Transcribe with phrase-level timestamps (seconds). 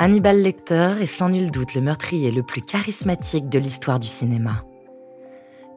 [0.00, 4.62] Hannibal Lecter est sans nul doute le meurtrier le plus charismatique de l'histoire du cinéma.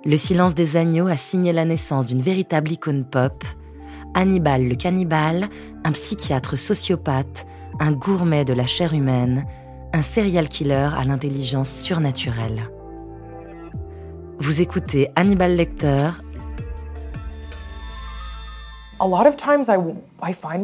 [0.05, 3.43] Le silence des agneaux a signé la naissance d'une véritable icône pop.
[4.13, 5.49] Hannibal le cannibale,
[5.83, 7.47] un psychiatre sociopathe,
[7.79, 9.47] un gourmet de la chair humaine,
[9.91, 12.69] un serial killer à l'intelligence surnaturelle.
[14.37, 16.11] Vous écoutez Hannibal Lecter.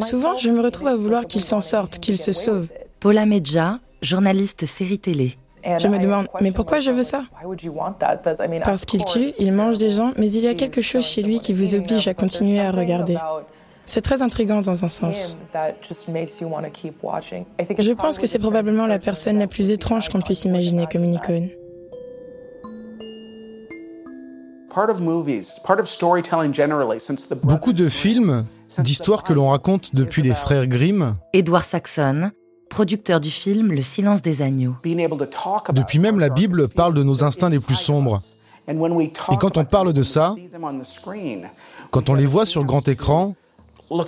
[0.01, 2.67] Souvent, je me retrouve à vouloir qu'il s'en sorte, qu'il se sauve.
[2.99, 5.37] Paula Medja, journaliste série télé.
[5.63, 7.21] Je me demande, mais pourquoi je veux ça
[8.63, 11.39] Parce qu'il tue, il mange des gens, mais il y a quelque chose chez lui
[11.39, 13.17] qui vous oblige à continuer à regarder.
[13.85, 15.37] C'est très intrigant dans un sens.
[15.53, 21.13] Je pense que c'est probablement la personne la plus étrange qu'on puisse imaginer comme une
[21.13, 21.49] icône.
[27.43, 28.45] Beaucoup de films,
[28.79, 31.15] d'histoires que l'on raconte depuis les frères Grimm.
[31.33, 32.31] Edward Saxon,
[32.69, 34.75] producteur du film Le silence des agneaux.
[34.83, 38.21] Depuis même la Bible parle de nos instincts les plus sombres.
[38.67, 40.35] Et quand on parle de ça,
[41.91, 43.35] quand on les voit sur grand écran,
[43.89, 44.03] on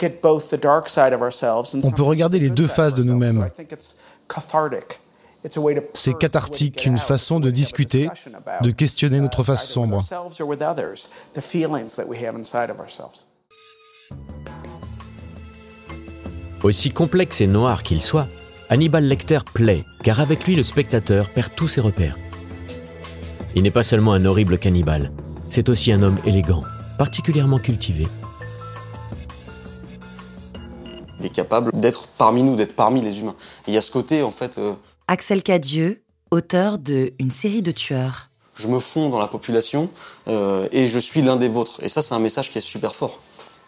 [1.92, 3.50] peut regarder les deux faces de nous-mêmes.
[5.94, 8.10] C'est cathartique, une façon de discuter,
[8.62, 10.04] de questionner notre face sombre.
[16.62, 18.28] Aussi complexe et noir qu'il soit,
[18.72, 22.16] Hannibal Lecter plaît, car avec lui le spectateur perd tous ses repères.
[23.56, 25.12] Il n'est pas seulement un horrible cannibale,
[25.50, 26.62] c'est aussi un homme élégant,
[27.00, 28.08] particulièrement cultivé.
[31.20, 33.36] Il est capable d'être parmi nous, d'être parmi les humains.
[33.66, 34.60] Et il y a ce côté, en fait.
[34.60, 34.74] Euh,
[35.08, 38.30] Axel Cadieux, auteur de Une série de tueurs.
[38.54, 39.90] Je me fonds dans la population
[40.28, 41.80] euh, et je suis l'un des vôtres.
[41.82, 43.20] Et ça, c'est un message qui est super fort.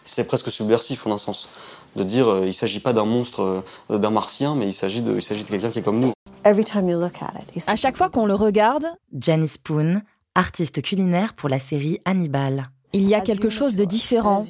[0.04, 1.48] C'est presque subversif en un sens.
[1.96, 5.14] De dire, euh, il ne s'agit pas d'un monstre, d'un martien, mais il s'agit de,
[5.14, 6.12] il s'agit de quelqu'un qui est comme nous.
[7.66, 8.86] À chaque fois qu'on le regarde,
[9.18, 10.02] Janice Poon,
[10.34, 14.44] artiste culinaire pour la série Hannibal il y a quelque chose de différent.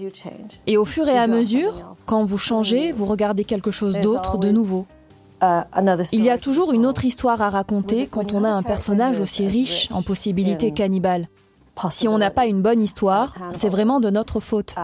[0.67, 4.51] Et au fur et à mesure, quand vous changez, vous regardez quelque chose d'autre, de
[4.51, 4.87] nouveau.
[6.13, 9.47] Il y a toujours une autre histoire à raconter quand on a un personnage aussi
[9.47, 11.29] riche en possibilités cannibales.
[11.91, 14.75] Si on n'a pas une bonne histoire, c'est vraiment de notre faute.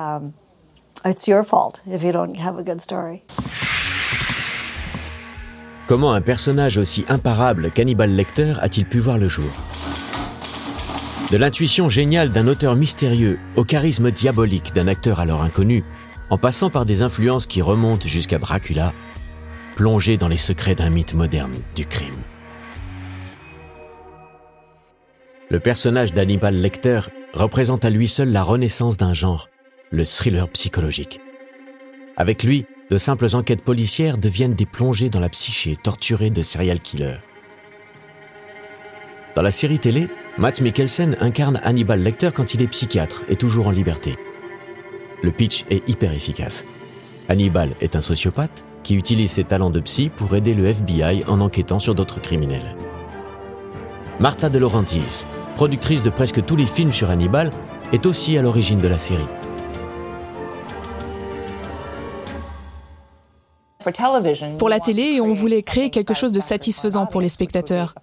[5.87, 9.51] Comment un personnage aussi imparable qu'Hannibal Lecter a-t-il pu voir le jour?
[11.31, 15.85] De l'intuition géniale d'un auteur mystérieux au charisme diabolique d'un acteur alors inconnu,
[16.31, 18.93] en passant par des influences qui remontent jusqu'à Dracula,
[19.77, 22.23] plongé dans les secrets d'un mythe moderne du crime.
[25.51, 27.01] Le personnage d'Hannibal Lecter
[27.33, 29.49] représente à lui seul la renaissance d'un genre,
[29.91, 31.21] le thriller psychologique.
[32.17, 36.81] Avec lui, de simples enquêtes policières deviennent des plongées dans la psyché torturée de serial
[36.81, 37.19] killers.
[39.35, 43.69] Dans la série télé, Matt Mikkelsen incarne Hannibal Lecter quand il est psychiatre et toujours
[43.69, 44.17] en liberté.
[45.23, 46.65] Le pitch est hyper efficace.
[47.29, 51.41] Hannibal est un sociopathe qui utilise ses talents de psy pour aider le FBI en
[51.41, 52.77] enquêtant sur d'autres criminels.
[54.19, 55.25] Martha De Laurentiis,
[55.57, 57.53] productrice de presque tous les films sur Hannibal,
[57.93, 59.27] est aussi à l'origine de la série.
[64.59, 67.95] Pour la télé, on voulait créer quelque chose de satisfaisant pour les spectateurs.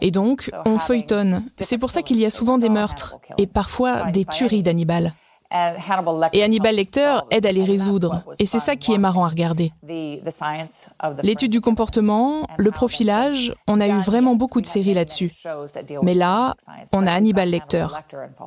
[0.00, 1.44] Et donc, on feuilletonne.
[1.60, 5.12] C'est pour ça qu'il y a souvent des meurtres et parfois des tueries d'Hannibal.
[6.32, 8.22] Et Hannibal Lecter aide à les résoudre.
[8.38, 9.72] Et c'est ça qui est marrant à regarder.
[11.22, 15.32] L'étude du comportement, le profilage, on a eu vraiment beaucoup de séries là-dessus.
[16.02, 16.54] Mais là,
[16.92, 17.86] on a Hannibal Lecter.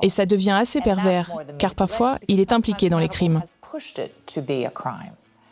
[0.00, 3.42] Et ça devient assez pervers, car parfois, il est impliqué dans les crimes.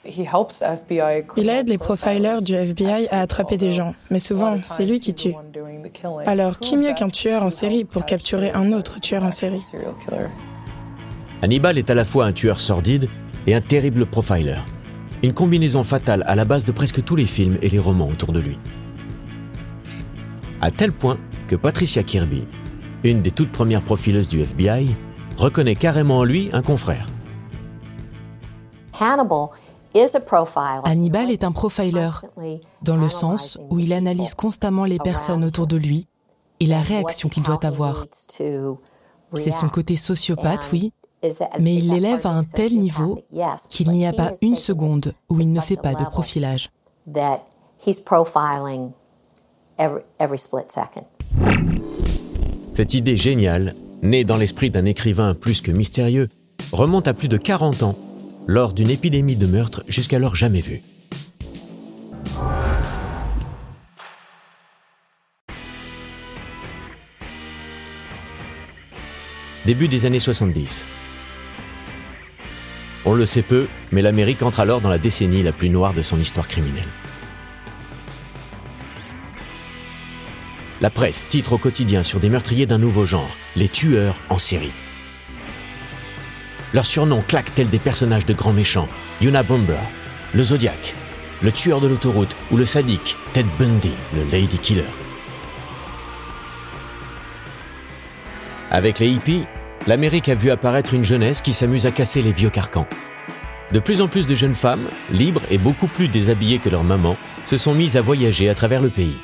[0.04, 5.14] Il aide les profilers du FBI à attraper des gens, mais souvent, c'est lui qui
[5.14, 5.34] tue.
[6.26, 9.62] Alors, qui mieux qu'un tueur en série pour capturer un autre tueur en série?
[11.40, 13.08] Hannibal est à la fois un tueur sordide
[13.46, 14.58] et un terrible profiler.
[15.22, 18.32] Une combinaison fatale à la base de presque tous les films et les romans autour
[18.32, 18.58] de lui.
[20.60, 22.44] À tel point que Patricia Kirby,
[23.04, 24.88] une des toutes premières profileuses du FBI,
[25.36, 27.06] reconnaît carrément en lui un confrère.
[29.00, 29.48] Hannibal
[30.84, 32.10] Hannibal est un profiler,
[32.82, 36.06] dans le sens où il analyse constamment les personnes autour de lui
[36.60, 38.06] et la réaction qu'il doit avoir.
[39.34, 40.92] C'est son côté sociopathe, oui,
[41.60, 43.20] mais il l'élève à un tel niveau
[43.70, 46.70] qu'il n'y a pas une seconde où il ne fait pas de profilage.
[52.74, 56.28] Cette idée géniale, née dans l'esprit d'un écrivain plus que mystérieux,
[56.72, 57.96] remonte à plus de 40 ans
[58.46, 60.82] lors d'une épidémie de meurtres jusqu'alors jamais vue.
[69.64, 70.86] Début des années 70.
[73.04, 76.02] On le sait peu, mais l'Amérique entre alors dans la décennie la plus noire de
[76.02, 76.88] son histoire criminelle.
[80.80, 84.72] La presse titre au quotidien sur des meurtriers d'un nouveau genre, les tueurs en série.
[86.74, 88.88] Leurs surnoms claquent tels des personnages de grands méchants,
[89.20, 89.74] Yuna Bomber,
[90.32, 90.94] le Zodiac,
[91.42, 94.84] le tueur de l'autoroute ou le sadique Ted Bundy, le Lady Killer.
[98.70, 99.44] Avec les hippies,
[99.86, 102.86] l'Amérique a vu apparaître une jeunesse qui s'amuse à casser les vieux carcans.
[103.72, 107.16] De plus en plus de jeunes femmes, libres et beaucoup plus déshabillées que leur maman,
[107.44, 109.18] se sont mises à voyager à travers le pays.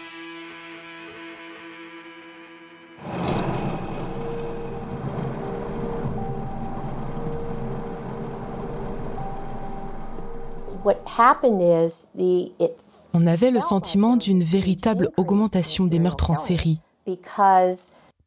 [13.15, 16.81] On avait le sentiment d'une véritable augmentation des meurtres en série.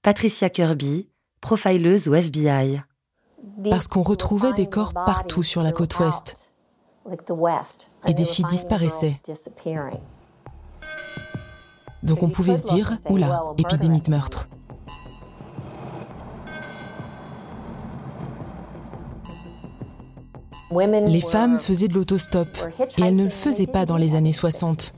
[0.02, 1.08] Patricia Kirby,
[1.40, 2.82] profileuse au FBI.
[3.70, 6.52] Parce qu'on retrouvait des corps partout sur la côte ouest.
[8.06, 9.22] Et des filles disparaissaient.
[12.04, 14.50] Donc on pouvait se dire, oula, épidémie de meurtre.
[20.72, 22.48] Les femmes faisaient de l'autostop
[22.98, 24.94] et elles ne le faisaient pas dans les années 60.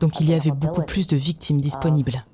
[0.00, 2.24] Donc il y avait beaucoup plus de victimes disponibles.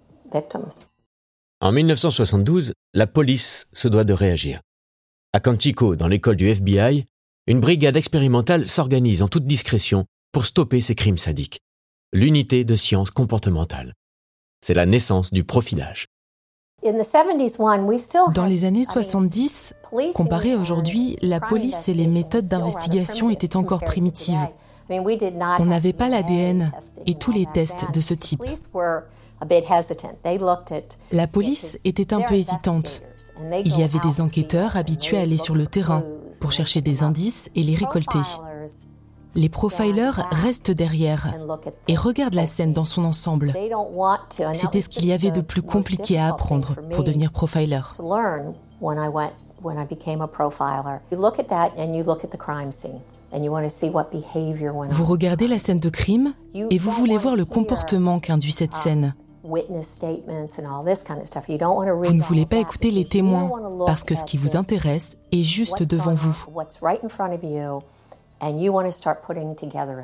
[1.61, 4.61] En 1972, la police se doit de réagir.
[5.33, 7.05] À Quantico, dans l'école du FBI,
[7.47, 11.61] une brigade expérimentale s'organise en toute discrétion pour stopper ces crimes sadiques.
[12.13, 13.95] L'unité de sciences comportementales.
[14.61, 16.07] C'est la naissance du profilage.
[18.35, 19.75] Dans les années 70,
[20.15, 24.49] comparé à aujourd'hui, la police et les méthodes d'investigation étaient encore primitives.
[24.89, 26.73] On n'avait pas l'ADN
[27.07, 28.43] et tous les tests de ce type.
[31.13, 33.03] La police était un peu hésitante.
[33.65, 36.03] Il y avait des enquêteurs habitués à aller sur le terrain
[36.41, 38.19] pour chercher des indices et les récolter.
[39.35, 41.33] Les profilers restent derrière
[41.89, 43.53] et regardent la scène dans son ensemble.
[44.55, 47.81] C'était ce qu'il y avait de plus compliqué à apprendre pour devenir profiler.
[54.91, 59.15] Vous regardez la scène de crime et vous voulez voir le comportement qu'induit cette scène.
[59.43, 60.53] Vous ne
[62.23, 63.51] voulez pas écouter les témoins
[63.87, 66.37] parce que ce qui vous intéresse est juste devant vous.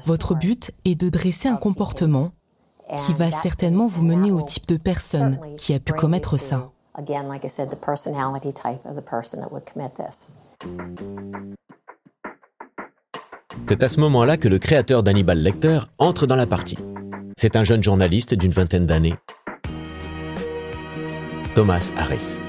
[0.07, 2.33] Votre but est de dresser un comportement
[3.07, 6.71] qui va certainement vous mener au type de personne qui a pu commettre ça.
[13.69, 16.79] C'est à ce moment-là que le créateur d'Hannibal Lecter entre dans la partie.
[17.37, 19.15] C'est un jeune journaliste d'une vingtaine d'années,
[21.55, 22.41] Thomas Harris.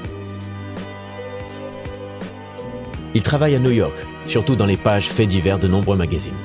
[3.14, 3.98] Il travaille à New York,
[4.28, 6.38] surtout dans les pages faits divers de nombreux magazines.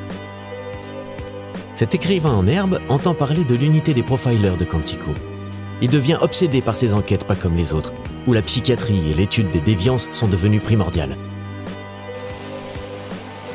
[1.75, 5.11] Cet écrivain en herbe entend parler de l'unité des profilers de Quantico.
[5.81, 7.93] Il devient obsédé par ces enquêtes pas comme les autres,
[8.27, 11.17] où la psychiatrie et l'étude des déviances sont devenues primordiales.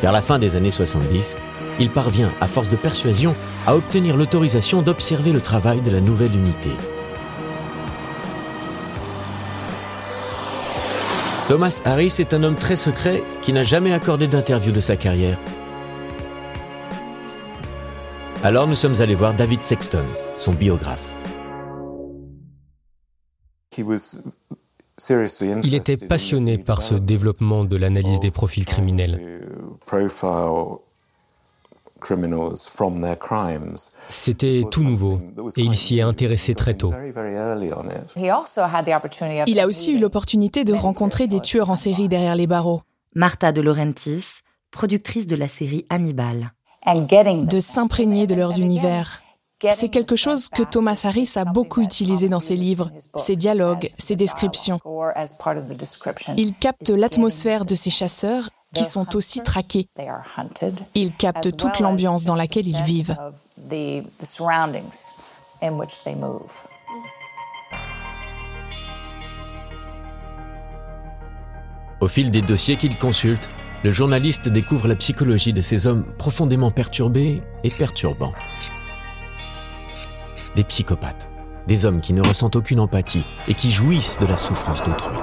[0.01, 1.38] Vers la fin des années 70,
[1.80, 3.35] il parvient, à force de persuasion,
[3.66, 6.71] à obtenir l'autorisation d'observer le travail de la nouvelle unité.
[11.47, 15.39] Thomas Harris est un homme très secret qui n'a jamais accordé d'interview de sa carrière.
[18.44, 20.04] Alors nous sommes allés voir David Sexton,
[20.35, 21.16] son biographe.
[23.77, 29.42] Il était passionné par ce développement de l'analyse des profils criminels.
[34.09, 35.19] C'était tout nouveau
[35.57, 36.94] et il s'y est intéressé très tôt.
[39.47, 42.81] Il a aussi eu l'opportunité de rencontrer des tueurs en série derrière les barreaux.
[43.16, 44.25] Martha de Laurentis,
[44.71, 46.54] productrice de la série Hannibal.
[46.85, 49.21] De s'imprégner de leurs univers.
[49.59, 54.16] C'est quelque chose que Thomas Harris a beaucoup utilisé dans ses livres, ses dialogues, ses
[54.16, 54.80] descriptions.
[56.37, 59.90] Il capte l'atmosphère de ces chasseurs qui sont aussi traqués.
[60.94, 63.18] Ils captent toute l'ambiance dans laquelle ils vivent.
[71.99, 73.49] Au fil des dossiers qu'il consulte,
[73.83, 78.33] le journaliste découvre la psychologie de ces hommes profondément perturbés et perturbants.
[80.57, 81.30] Des psychopathes,
[81.68, 85.16] des hommes qui ne ressentent aucune empathie et qui jouissent de la souffrance d'autrui.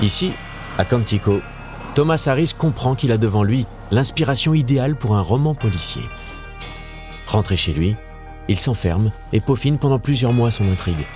[0.00, 0.34] Ici,
[0.78, 1.40] à Quantico,
[1.96, 6.02] Thomas Harris comprend qu'il a devant lui l'inspiration idéale pour un roman policier.
[7.26, 7.96] Rentré chez lui,
[8.46, 11.08] il s'enferme et peaufine pendant plusieurs mois son intrigue.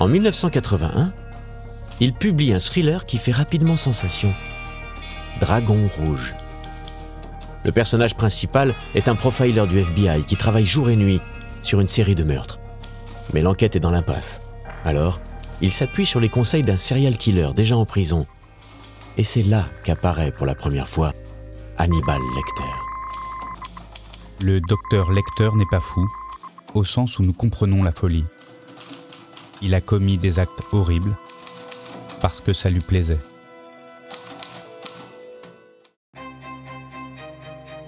[0.00, 1.12] En 1981,
[2.00, 4.32] il publie un thriller qui fait rapidement sensation.
[5.40, 6.34] Dragon Rouge.
[7.64, 11.20] Le personnage principal est un profiler du FBI qui travaille jour et nuit
[11.62, 12.60] sur une série de meurtres.
[13.34, 14.40] Mais l'enquête est dans l'impasse.
[14.84, 15.20] Alors,
[15.60, 18.26] il s'appuie sur les conseils d'un serial killer déjà en prison.
[19.16, 21.12] Et c'est là qu'apparaît pour la première fois
[21.78, 22.74] Hannibal Lecter.
[24.40, 26.08] Le docteur Lecter n'est pas fou,
[26.74, 28.24] au sens où nous comprenons la folie.
[29.62, 31.16] Il a commis des actes horribles
[32.20, 33.18] parce que ça lui plaisait.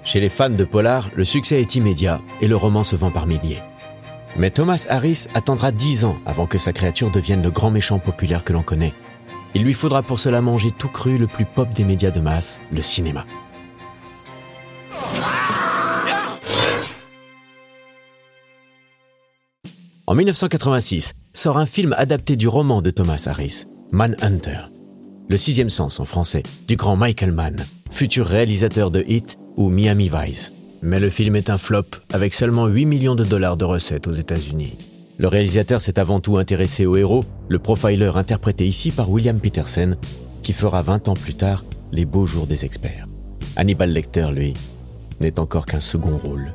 [0.04, 3.26] Chez les fans de Polar, le succès est immédiat et le roman se vend par
[3.26, 3.62] milliers.
[4.36, 8.42] Mais Thomas Harris attendra dix ans avant que sa créature devienne le grand méchant populaire
[8.42, 8.94] que l'on connaît.
[9.54, 12.60] Il lui faudra pour cela manger tout cru le plus pop des médias de masse,
[12.72, 13.24] le cinéma.
[20.06, 24.70] En 1986, sort un film adapté du roman de Thomas Harris, Manhunter.
[25.28, 27.56] Le sixième sens en français, du grand Michael Mann,
[27.90, 30.52] futur réalisateur de Hit ou Miami Vice.
[30.80, 34.12] Mais le film est un flop, avec seulement 8 millions de dollars de recettes aux
[34.12, 34.76] États-Unis.
[35.18, 39.96] Le réalisateur s'est avant tout intéressé au héros, le profiler interprété ici par William Peterson,
[40.44, 43.08] qui fera 20 ans plus tard les beaux jours des experts.
[43.56, 44.54] Hannibal Lecter, lui,
[45.18, 46.54] n'est encore qu'un second rôle.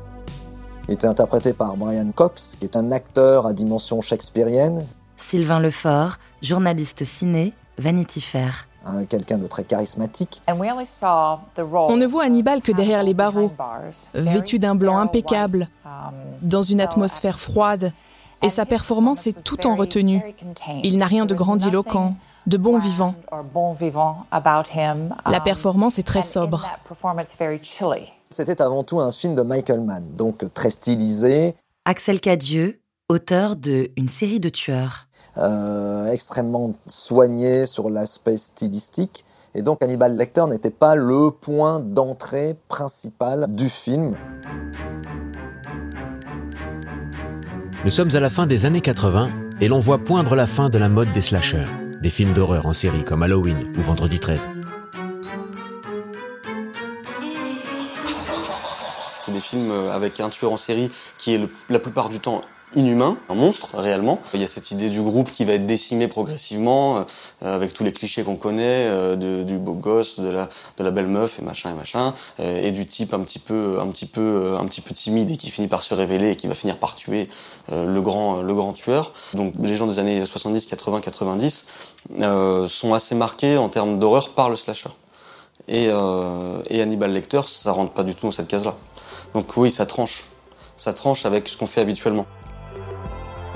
[0.88, 4.86] Il était interprété par Brian Cox, qui est un acteur à dimension shakespearienne.
[5.18, 8.68] Sylvain Lefort, journaliste ciné, Vanity Fair.
[9.08, 10.42] Quelqu'un de très charismatique.
[10.46, 13.50] On ne voit Hannibal que derrière les barreaux,
[14.14, 15.68] vêtu d'un blanc impeccable,
[16.40, 17.92] dans une atmosphère froide,
[18.42, 20.22] et sa performance est tout en retenue.
[20.84, 22.14] Il n'a rien de grandiloquent,
[22.46, 23.16] de bon vivant.
[25.26, 26.64] La performance est très sobre.
[28.30, 31.56] C'était avant tout un film de Michael Mann, donc très stylisé.
[31.86, 35.05] Axel Cadieux, auteur de Une série de tueurs.
[35.38, 39.24] Euh, extrêmement soigné sur l'aspect stylistique.
[39.54, 44.16] Et donc Hannibal Lecter n'était pas le point d'entrée principal du film.
[47.84, 50.78] Nous sommes à la fin des années 80 et l'on voit poindre la fin de
[50.78, 51.68] la mode des slashers,
[52.02, 54.48] des films d'horreur en série comme Halloween ou Vendredi 13.
[59.20, 62.42] C'est des films euh, avec un tueur en série qui est la plupart du temps
[62.74, 64.20] inhumain, un monstre réellement.
[64.34, 67.84] Il y a cette idée du groupe qui va être décimé progressivement, euh, avec tous
[67.84, 71.42] les clichés qu'on connaît, euh, du beau gosse, de la, de la belle meuf et
[71.42, 74.92] machin et machin, et du type un petit peu, un petit peu, un petit peu
[74.92, 77.28] timide et qui finit par se révéler et qui va finir par tuer
[77.70, 79.12] le grand, le grand tueur.
[79.34, 81.66] Donc les gens des années 70, 80, 90
[82.68, 84.90] sont assez marqués en termes d'horreur par le slasher.
[85.68, 88.74] Et, et Hannibal Lecter, ça rentre pas du tout dans cette case-là.
[89.34, 90.24] Donc oui, ça tranche.
[90.76, 92.26] Ça tranche avec ce qu'on fait habituellement.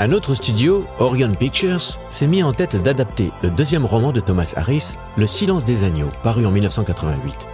[0.03, 4.55] Un autre studio, Orion Pictures, s'est mis en tête d'adapter le deuxième roman de Thomas
[4.57, 7.47] Harris, Le silence des agneaux, paru en 1988.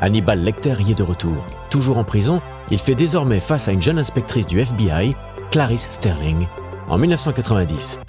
[0.00, 1.36] Hannibal Lecter y est de retour.
[1.70, 2.40] Toujours en prison,
[2.72, 5.14] il fait désormais face à une jeune inspectrice du FBI,
[5.52, 6.48] Clarice Sterling.
[6.88, 8.00] En 1990,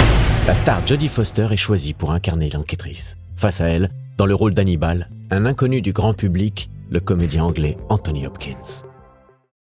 [0.47, 3.17] la star Jodie Foster est choisie pour incarner l'enquêtrice.
[3.35, 7.77] Face à elle, dans le rôle d'Hannibal, un inconnu du grand public, le comédien anglais
[7.89, 8.88] Anthony Hopkins.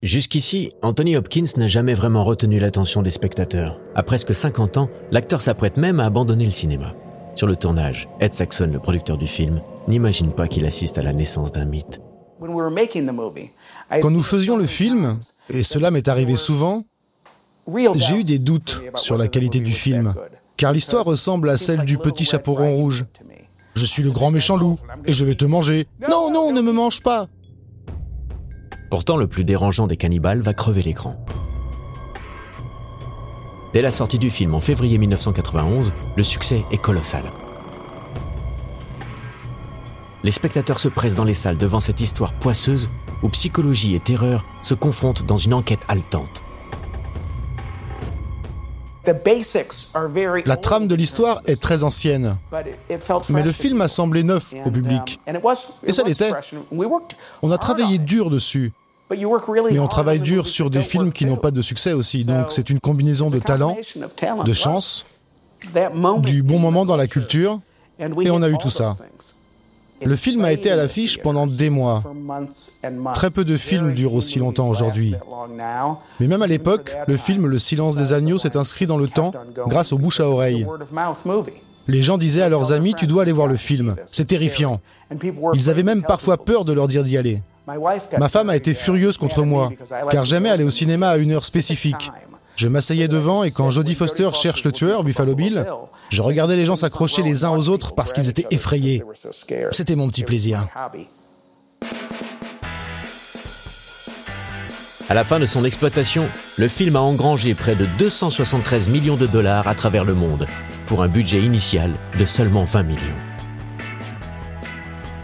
[0.03, 3.81] Jusqu'ici, Anthony Hopkins n'a jamais vraiment retenu l'attention des spectateurs.
[3.97, 6.95] À presque 50 ans, l'acteur s'apprête même à abandonner le cinéma.
[7.35, 11.13] Sur le tournage, Ed Saxon, le producteur du film, n'imagine pas qu'il assiste à la
[11.13, 12.01] naissance d'un mythe.
[12.41, 15.19] Quand nous faisions le film,
[15.51, 16.85] et cela m'est arrivé souvent,
[17.97, 20.15] j'ai eu des doutes sur la qualité du film,
[20.57, 23.05] car l'histoire ressemble à celle du petit chaperon rouge.
[23.75, 25.89] Je suis le grand méchant loup, et je vais te manger.
[26.09, 27.27] Non, non, ne me mange pas
[28.91, 31.17] Pourtant, le plus dérangeant des cannibales va crever l'écran.
[33.75, 37.25] Dès la sortie du film en février 1991, le succès est colossal.
[40.25, 42.91] Les spectateurs se pressent dans les salles devant cette histoire poisseuse
[43.23, 46.45] où psychologie et terreur se confrontent dans une enquête haletante.
[50.47, 52.37] La trame de l'histoire est très ancienne,
[53.31, 55.21] mais le film a semblé neuf au public.
[55.27, 55.41] Um,
[55.87, 56.31] Et ça l'était.
[57.43, 58.73] On a travaillé dur dessus.
[59.11, 62.25] Mais on travaille dur sur des films qui n'ont pas de succès aussi.
[62.25, 63.77] Donc c'est une combinaison de talent,
[64.45, 65.07] de chance,
[66.19, 67.61] du bon moment dans la culture,
[67.99, 68.97] et on a eu tout ça.
[70.05, 72.03] Le film a été à l'affiche pendant des mois.
[73.15, 75.15] Très peu de films durent aussi longtemps aujourd'hui.
[76.21, 79.33] Mais même à l'époque, le film Le silence des agneaux s'est inscrit dans le temps
[79.67, 80.67] grâce aux bouche à oreille.
[81.87, 84.81] Les gens disaient à leurs amis, tu dois aller voir le film, c'est terrifiant.
[85.55, 87.43] Ils avaient même parfois peur de leur dire d'y aller.
[88.19, 89.71] Ma femme a été furieuse contre moi,
[90.11, 92.11] car j'aimais aller au cinéma à une heure spécifique.
[92.59, 95.65] Je m'asseyais devant et quand Jodie Foster cherche le tueur, Buffalo Bill,
[96.11, 99.05] je regardais les gens s'accrocher les uns aux autres parce qu'ils étaient effrayés.
[99.71, 100.67] C'était mon petit plaisir.
[105.09, 106.25] À la fin de son exploitation,
[106.57, 110.49] le film a engrangé près de 273 millions de dollars à travers le monde,
[110.87, 112.99] pour un budget initial de seulement 20 millions.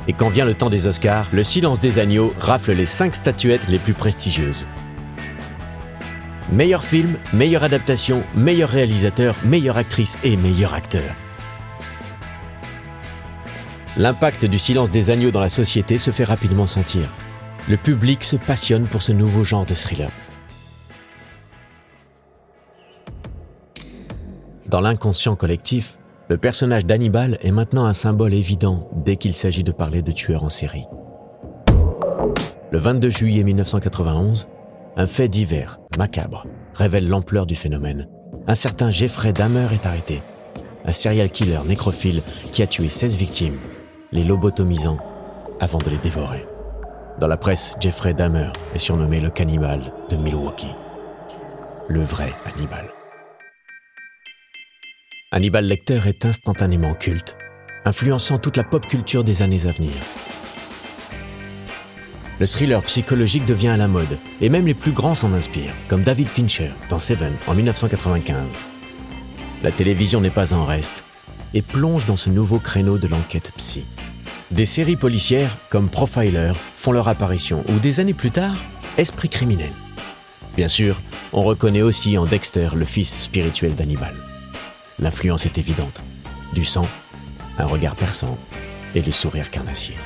[0.07, 3.67] Et quand vient le temps des Oscars, Le Silence des Agneaux rafle les 5 statuettes
[3.69, 4.69] les plus prestigieuses.
[6.53, 11.15] Meilleur film, meilleure adaptation, meilleur réalisateur, meilleure actrice et meilleur acteur.
[13.97, 17.09] L'impact du silence des agneaux dans la société se fait rapidement sentir.
[17.69, 20.11] Le public se passionne pour ce nouveau genre de thriller.
[24.67, 25.99] Dans l'inconscient collectif,
[26.29, 30.45] le personnage d'Hannibal est maintenant un symbole évident dès qu'il s'agit de parler de tueurs
[30.45, 30.85] en série.
[32.71, 34.49] Le 22 juillet 1991,
[34.97, 38.09] un fait divers, macabre, révèle l'ampleur du phénomène.
[38.47, 40.23] Un certain Jeffrey Dahmer est arrêté.
[40.85, 42.23] Un serial killer nécrophile
[42.53, 43.59] qui a tué 16 victimes,
[44.13, 44.99] les lobotomisant
[45.61, 46.47] avant de les dévorer.
[47.19, 50.75] Dans la presse, Jeffrey Dahmer est surnommé le cannibale de Milwaukee.
[51.89, 52.85] Le vrai Hannibal.
[55.33, 57.37] Hannibal Lecter est instantanément culte,
[57.85, 59.93] influençant toute la pop culture des années à venir
[62.41, 66.03] le thriller psychologique devient à la mode, et même les plus grands s'en inspirent, comme
[66.03, 68.51] David Fincher dans Seven en 1995.
[69.63, 71.05] La télévision n'est pas en reste,
[71.55, 73.85] et plonge dans ce nouveau créneau de l'enquête psy.
[74.51, 78.57] Des séries policières comme Profiler font leur apparition, ou des années plus tard,
[78.99, 79.73] Esprit criminel.
[80.57, 81.01] Bien sûr,
[81.33, 84.15] on reconnaît aussi en Dexter le fils spirituel d'Hannibal.
[85.01, 86.03] L'influence est évidente.
[86.53, 86.87] Du sang,
[87.59, 88.39] un regard perçant
[88.95, 89.97] et le sourire carnassier.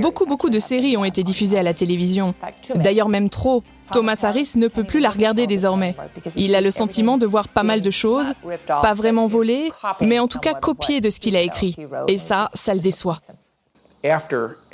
[0.00, 2.34] Beaucoup, beaucoup de séries ont été diffusées à la télévision.
[2.74, 3.62] D'ailleurs, même trop.
[3.92, 5.94] Thomas Harris ne peut plus la regarder désormais.
[6.36, 8.34] Il a le sentiment de voir pas mal de choses,
[8.66, 11.76] pas vraiment volées, mais en tout cas copiées de ce qu'il a écrit.
[12.06, 13.18] Et ça, ça le déçoit.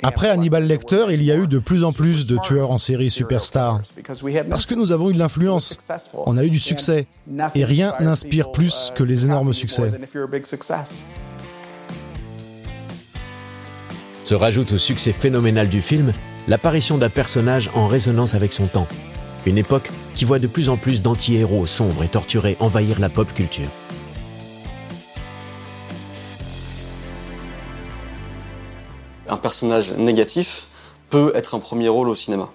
[0.03, 3.09] Après Hannibal Lecter, il y a eu de plus en plus de tueurs en série
[3.09, 3.81] superstars.
[4.49, 5.77] Parce que nous avons eu de l'influence,
[6.25, 7.07] on a eu du succès.
[7.55, 9.91] Et rien n'inspire plus que les énormes succès.
[14.25, 16.11] Se rajoute au succès phénoménal du film
[16.47, 18.87] l'apparition d'un personnage en résonance avec son temps.
[19.45, 23.31] Une époque qui voit de plus en plus d'anti-héros sombres et torturés envahir la pop
[23.31, 23.69] culture.
[29.27, 30.69] Un personnage négatif
[31.11, 32.49] peut être un premier rôle au cinéma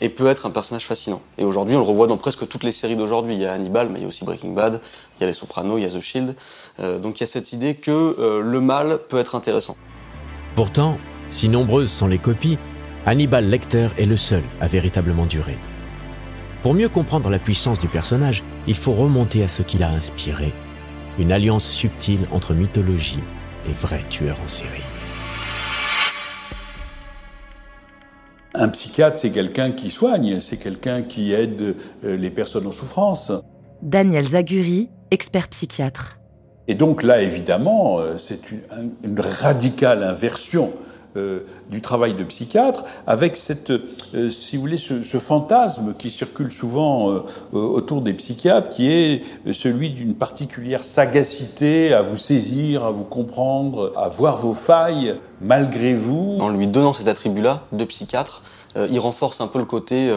[0.00, 1.22] et peut être un personnage fascinant.
[1.38, 3.34] Et aujourd'hui, on le revoit dans presque toutes les séries d'aujourd'hui.
[3.34, 4.80] Il y a Hannibal, mais il y a aussi Breaking Bad,
[5.16, 6.34] il y a Les Sopranos, il y a The Shield.
[6.80, 9.76] Euh, donc il y a cette idée que euh, le mal peut être intéressant.
[10.54, 10.98] Pourtant,
[11.30, 12.58] si nombreuses sont les copies,
[13.06, 15.58] Hannibal Lecter est le seul à véritablement durer.
[16.62, 20.54] Pour mieux comprendre la puissance du personnage, il faut remonter à ce qui l'a inspiré,
[21.18, 23.22] une alliance subtile entre mythologie
[23.66, 24.84] et vrai tueur en série.
[28.54, 33.32] Un psychiatre, c'est quelqu'un qui soigne, c'est quelqu'un qui aide euh, les personnes en souffrance.
[33.82, 36.20] Daniel Zaguri, expert psychiatre.
[36.66, 40.72] Et donc là, évidemment, euh, c'est une, radicale inversion
[41.16, 46.50] euh, du travail de psychiatre, avec cette, euh, si vous voulez, ce, fantasme qui circule
[46.50, 47.22] souvent
[47.52, 49.22] autour des psychiatres, qui est
[49.52, 55.94] celui d'une particulière sagacité à vous saisir, à vous comprendre, à voir vos failles malgré
[55.94, 56.38] vous.
[56.40, 58.42] En lui donnant cet attribut-là de psychiatre,
[58.90, 60.12] il renforce un peu le côté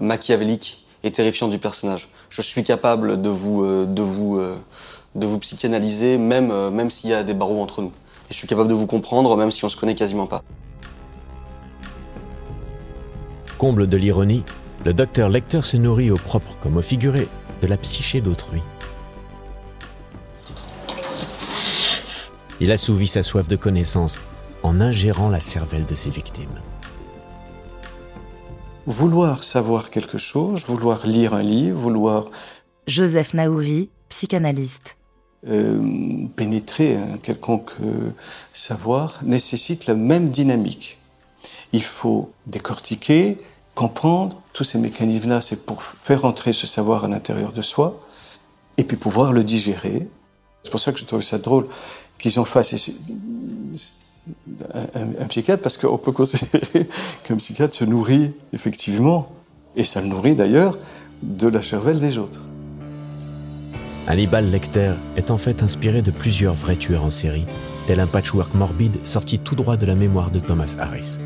[0.00, 2.08] machiavélique et terrifiant du personnage.
[2.28, 4.38] Je suis capable de vous, de vous
[5.16, 7.92] de vous psychanalyser, même, euh, même s'il y a des barreaux entre nous.
[8.28, 10.42] Et je suis capable de vous comprendre, même si on se connaît quasiment pas.
[13.58, 14.44] Comble de l'ironie,
[14.84, 17.28] le docteur Lecter se nourrit au propre comme au figuré
[17.62, 18.60] de la psyché d'autrui.
[22.60, 24.18] Il assouvit sa soif de connaissance
[24.62, 26.60] en ingérant la cervelle de ses victimes.
[28.86, 32.26] Vouloir savoir quelque chose, vouloir lire un livre, vouloir...
[32.86, 34.95] Joseph Naouri, psychanalyste.
[35.48, 38.10] Euh, pénétrer un quelconque euh,
[38.52, 40.98] savoir nécessite la même dynamique.
[41.72, 43.38] Il faut décortiquer,
[43.76, 48.00] comprendre tous ces mécanismes-là, c'est pour faire entrer ce savoir à l'intérieur de soi
[48.76, 50.08] et puis pouvoir le digérer.
[50.64, 51.68] C'est pour ça que je trouve ça drôle
[52.18, 52.90] qu'ils en fassent
[54.74, 56.88] un, psychiatre parce qu'on peut considérer
[57.22, 59.30] qu'un psychiatre se nourrit effectivement,
[59.76, 60.76] et ça le nourrit d'ailleurs,
[61.22, 62.40] de la cervelle des autres.
[64.08, 67.46] Hannibal Lecter est en fait inspiré de plusieurs vrais tueurs en série
[67.86, 71.18] tel un patchwork morbide sorti tout droit de la mémoire de Thomas Harris.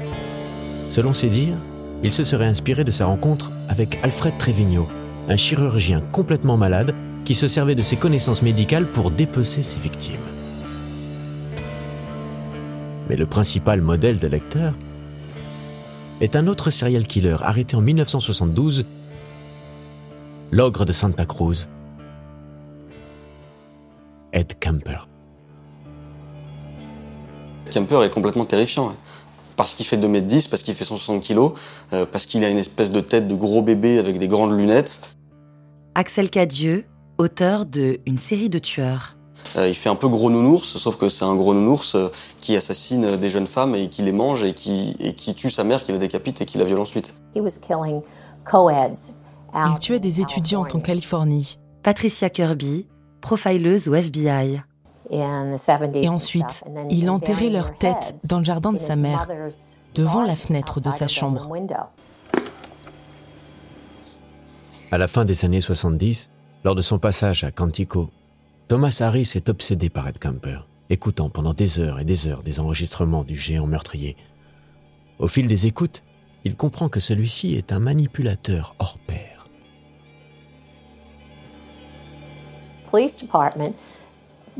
[0.88, 1.56] Selon ses dires,
[2.02, 4.88] il se serait inspiré de sa rencontre avec Alfred Trevigno,
[5.28, 10.20] un chirurgien complètement malade qui se servait de ses connaissances médicales pour dépecer ses victimes.
[13.08, 14.70] Mais le principal modèle de Lecter
[16.20, 18.84] est un autre serial killer arrêté en 1972,
[20.50, 21.68] l'ogre de Santa Cruz,
[24.32, 25.06] Ed Kemper.
[27.70, 28.90] Kemper est complètement terrifiant.
[28.90, 28.96] Hein.
[29.56, 31.52] Parce qu'il fait 2m10, parce qu'il fait 160 kg,
[31.92, 35.16] euh, parce qu'il a une espèce de tête de gros bébé avec des grandes lunettes.
[35.94, 36.86] Axel Cadieux,
[37.18, 39.16] auteur de Une série de tueurs.
[39.56, 42.08] Euh, il fait un peu gros nounours, sauf que c'est un gros nounours euh,
[42.40, 45.64] qui assassine des jeunes femmes et qui les mange et qui, et qui tue sa
[45.64, 47.14] mère, qui la décapite et qui la viole ensuite.
[47.34, 47.42] Il
[49.80, 51.58] tuait des étudiantes en Californie.
[51.82, 52.86] Patricia Kirby,
[53.20, 54.62] profileuse au FBI.
[55.10, 59.26] Et ensuite, il enterrait leur tête dans le jardin de sa mère,
[59.94, 61.48] devant la fenêtre de sa chambre.
[64.92, 66.30] À la fin des années 70,
[66.64, 68.10] lors de son passage à Quantico,
[68.68, 72.60] Thomas Harris est obsédé par Ed Camper, écoutant pendant des heures et des heures des
[72.60, 74.16] enregistrements du géant meurtrier.
[75.18, 76.02] Au fil des écoutes,
[76.44, 79.39] il comprend que celui-ci est un manipulateur hors pair.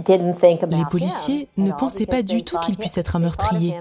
[0.07, 3.75] Les policiers ne pensaient pas du tout qu'il puisse être un meurtrier.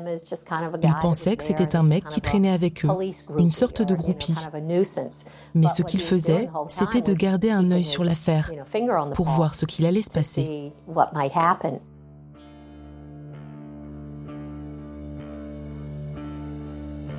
[0.84, 2.90] Ils pensaient que c'était un mec qui traînait avec eux,
[3.38, 4.36] une sorte de groupie.
[5.54, 8.52] Mais ce qu'il faisait, c'était de garder un œil sur l'affaire
[9.14, 10.74] pour voir ce qu'il allait se passer.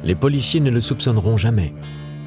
[0.02, 1.74] Les policiers ne le soupçonneront jamais.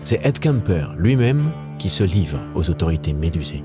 [0.04, 3.63] C'est Ed Kemper lui-même qui se livre aux autorités médusées.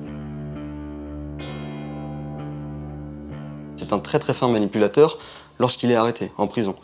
[3.90, 5.18] Un très très fin manipulateur
[5.58, 6.74] lorsqu'il est arrêté en prison.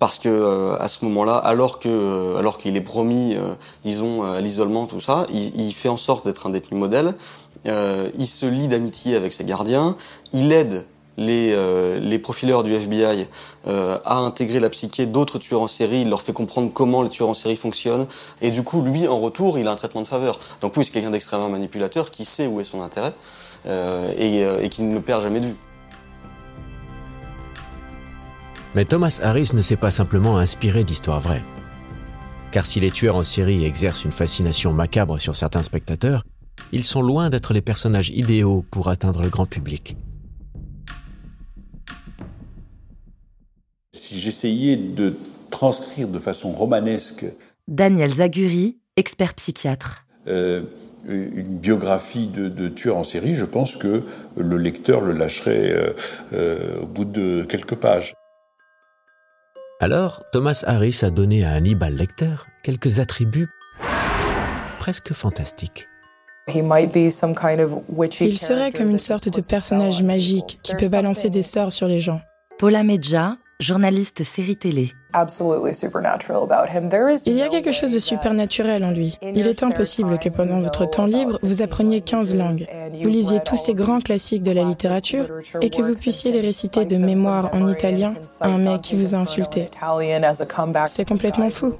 [0.00, 3.52] Parce que euh, à ce moment-là, alors que euh, alors qu'il est promis, euh,
[3.84, 7.14] disons, à l'isolement, tout ça, il, fait en sorte d'être un détenu modèle.
[7.66, 9.96] il se lie d'amitié avec ses gardiens.
[10.32, 10.86] Il aide
[11.18, 11.54] les,
[12.00, 13.26] les profileurs du FBI
[13.66, 17.28] à intégrer la psyché d'autres tueurs en série, il leur fait comprendre comment les tueurs
[17.28, 18.06] en série fonctionnent,
[18.40, 20.38] et du coup, lui, en retour, il a un traitement de faveur.
[20.62, 23.12] Donc oui, c'est quelqu'un d'extrêmement manipulateur qui sait où est son intérêt
[24.16, 25.56] et, et qui ne le perd jamais de vue.
[28.74, 31.42] Mais Thomas Harris ne s'est pas simplement inspiré d'histoires vraies.
[32.52, 36.24] Car si les tueurs en série exercent une fascination macabre sur certains spectateurs,
[36.72, 39.96] ils sont loin d'être les personnages idéaux pour atteindre le grand public.
[43.92, 45.16] Si j'essayais de
[45.50, 47.26] transcrire de façon romanesque
[47.66, 50.06] Daniel Zaguri, expert psychiatre.
[50.28, 50.62] Euh,
[51.08, 54.02] une biographie de, tueur en série, je pense que
[54.36, 55.92] le lecteur le lâcherait euh,
[56.32, 58.14] euh, au bout de quelques pages.
[59.82, 63.48] Alors, Thomas Harris a donné à Hannibal Lecter quelques attributs
[64.78, 65.86] presque fantastiques.
[66.54, 71.98] Il serait comme une sorte de personnage magique qui peut balancer des sorts sur les
[71.98, 72.20] gens.
[72.58, 74.92] Paula Medja, journaliste série télé.
[77.26, 79.18] Il y a quelque chose de supernaturel en lui.
[79.22, 82.66] Il est impossible que pendant votre temps libre, vous appreniez 15 langues,
[83.00, 85.26] vous lisiez tous ces grands classiques de la littérature
[85.60, 89.14] et que vous puissiez les réciter de mémoire en italien à un mec qui vous
[89.14, 89.68] a insulté.
[90.86, 91.74] C'est complètement fou.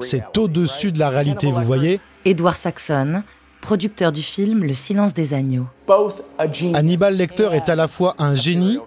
[0.00, 2.00] C'est au-dessus de la réalité, vous voyez?
[2.24, 3.22] Edward Saxon,
[3.60, 5.66] producteur du film Le silence des agneaux.
[6.74, 8.78] Hannibal Lecter est à la fois un génie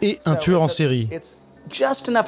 [0.00, 1.08] et un tueur en série.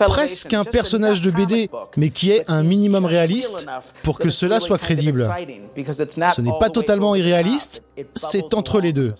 [0.07, 3.67] Presque un personnage de BD, mais qui est un minimum réaliste
[4.03, 5.29] pour que cela soit crédible.
[5.77, 7.83] Ce n'est pas totalement irréaliste,
[8.15, 9.15] c'est entre les deux.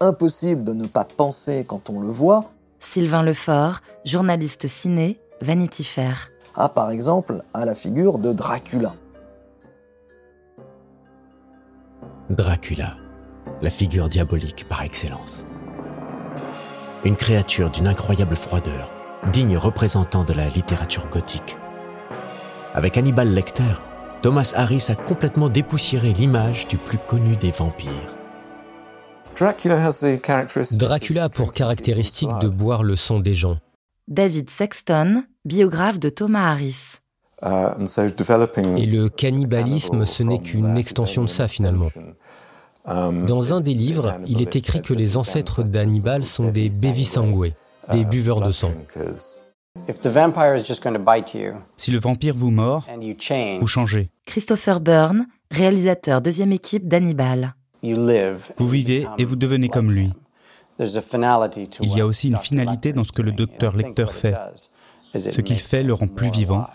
[0.00, 2.50] Impossible de ne pas penser quand on le voit.
[2.80, 6.28] Sylvain Lefort, journaliste ciné, Vanity Fair.
[6.56, 8.94] Ah, par exemple, à la figure de Dracula.
[12.30, 12.96] Dracula,
[13.60, 15.44] la figure diabolique par excellence.
[17.04, 18.90] Une créature d'une incroyable froideur,
[19.30, 21.58] digne représentant de la littérature gothique.
[22.72, 23.74] Avec Hannibal Lecter,
[24.22, 28.16] Thomas Harris a complètement dépoussiéré l'image du plus connu des vampires.
[29.36, 33.58] Dracula a pour caractéristique de boire le sang des gens.
[34.08, 37.00] David Sexton, biographe de Thomas Harris.
[37.44, 37.74] Uh,
[38.78, 41.88] Et le cannibalisme, ce n'est qu'une extension de ça finalement.
[42.86, 47.52] Um, Dans un des livres, il est écrit que les ancêtres d'Hannibal sont des bevisangwe,
[47.92, 48.72] des uh, buveurs de sang.
[51.76, 52.86] Si le vampire vous mord,
[53.60, 54.10] vous changez.
[54.24, 57.54] Christopher Byrne, réalisateur deuxième équipe d'Hannibal.
[57.82, 60.10] Vous vivez et vous devenez comme lui.
[60.78, 64.34] Il y a aussi une finalité dans ce que le docteur Lecter fait.
[65.16, 66.66] Ce qu'il fait le rend plus vivant.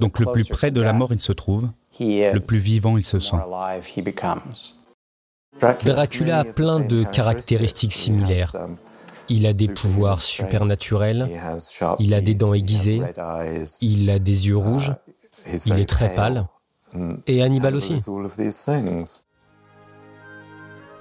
[0.00, 1.68] Donc le plus près de la mort il se trouve,
[2.00, 3.36] le plus vivant il se sent.
[5.84, 8.52] Dracula a plein de caractéristiques similaires.
[9.28, 11.28] Il a des pouvoirs supernaturels,
[11.98, 13.00] il a des dents aiguisées,
[13.80, 14.94] il a des yeux rouges,
[15.66, 16.44] il est très pâle,
[17.26, 17.96] et Hannibal aussi.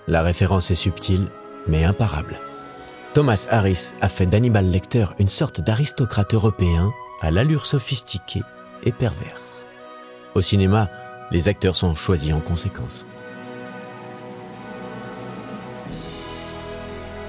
[0.08, 1.30] La référence est subtile,
[1.68, 2.40] mais imparable.
[3.14, 6.92] Thomas Harris a fait d'Hannibal Lecter une sorte d'aristocrate européen
[7.22, 8.42] à l'allure sophistiquée
[8.86, 9.66] et perverse.
[10.36, 10.90] Au cinéma,
[11.32, 13.06] les acteurs sont choisis en conséquence.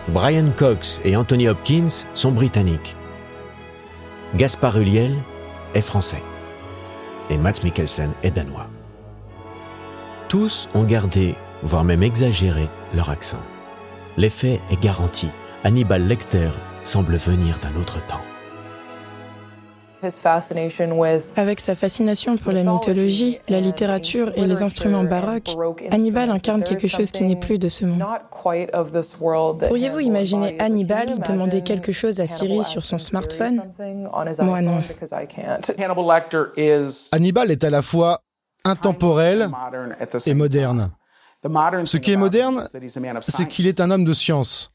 [0.09, 2.97] Brian Cox et Anthony Hopkins sont britanniques.
[4.37, 5.15] Gaspard Ulliel
[5.75, 6.23] est français.
[7.31, 8.69] Et Matt Mikkelsen est danois.
[10.29, 13.43] Tous ont gardé, voire même exagéré, leur accent.
[14.17, 15.31] L'effet est garanti.
[15.65, 16.51] Hannibal Lecter
[16.83, 18.21] semble venir d'un autre temps.
[21.37, 25.51] Avec sa fascination pour la mythologie, la littérature et les instruments baroques,
[25.91, 28.05] Hannibal incarne quelque chose qui n'est plus de ce monde.
[29.69, 33.63] Pourriez-vous imaginer Hannibal demander quelque chose à Siri sur son smartphone?
[34.43, 34.81] Moi non.
[37.13, 38.21] Hannibal est à la fois
[38.65, 39.51] intemporel
[40.27, 40.91] et moderne.
[41.85, 42.67] Ce qui est moderne,
[43.21, 44.71] c'est qu'il est un homme de science.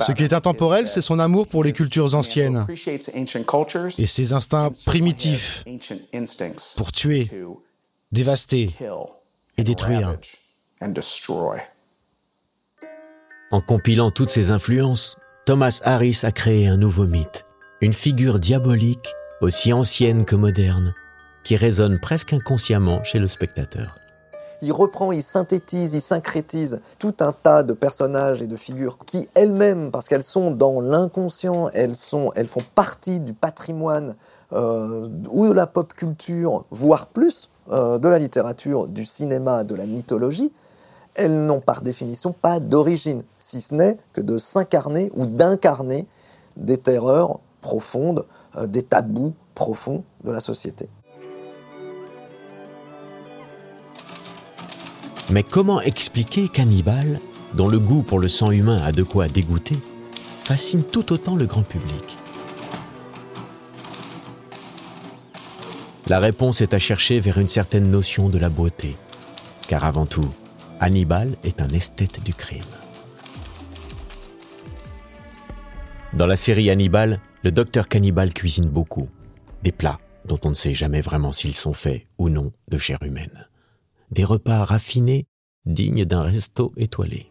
[0.00, 2.66] Ce qui est intemporel, c'est son amour pour les cultures anciennes.
[3.98, 5.64] et ses instincts primitifs
[6.76, 7.30] pour tuer,
[8.12, 8.70] dévaster
[9.56, 10.16] et détruire.
[13.52, 17.44] En compilant toutes ces influences, Thomas Harris a créé un nouveau mythe,
[17.80, 19.08] une figure diabolique
[19.40, 20.94] aussi ancienne que moderne,
[21.42, 23.99] qui résonne presque inconsciemment chez le spectateur
[24.62, 29.28] il reprend, il synthétise, il syncrétise tout un tas de personnages et de figures qui
[29.34, 31.94] elles-mêmes, parce qu'elles sont dans l'inconscient, elles
[32.34, 34.16] elles font partie du patrimoine
[34.52, 39.74] euh, ou de la pop culture, voire plus euh, de la littérature, du cinéma, de
[39.74, 40.52] la mythologie.
[41.14, 46.06] Elles n'ont par définition pas d'origine, si ce n'est que de s'incarner ou d'incarner
[46.56, 50.88] des terreurs profondes, euh, des tabous profonds de la société.
[55.30, 57.20] Mais comment expliquer qu'Hannibal,
[57.54, 59.78] dont le goût pour le sang humain a de quoi dégoûter,
[60.42, 62.18] fascine tout autant le grand public?
[66.08, 68.96] La réponse est à chercher vers une certaine notion de la beauté,
[69.68, 70.28] car avant tout,
[70.80, 72.64] Hannibal est un esthète du crime.
[76.12, 79.08] Dans la série Hannibal, le docteur cannibale cuisine beaucoup,
[79.62, 82.98] des plats dont on ne sait jamais vraiment s'ils sont faits ou non de chair
[83.02, 83.49] humaine
[84.10, 85.26] des repas raffinés,
[85.66, 87.30] dignes d'un resto étoilé.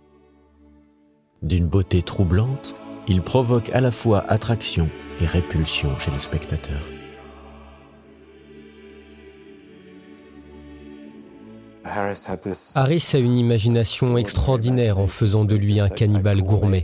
[1.42, 2.76] D'une beauté troublante,
[3.08, 4.90] il provoque à la fois attraction
[5.22, 6.82] et répulsion chez le spectateur.
[12.76, 16.84] Harris a une imagination extraordinaire en faisant de lui un cannibale gourmet.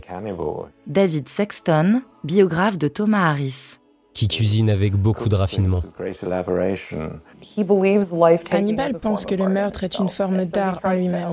[0.86, 3.78] David Sexton, biographe de Thomas Harris
[4.16, 5.82] qui cuisine avec beaucoup de raffinement.
[8.50, 11.28] Hannibal pense que le meurtre est une forme d'art en lui-même.